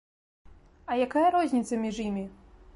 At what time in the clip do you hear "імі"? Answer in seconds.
2.09-2.29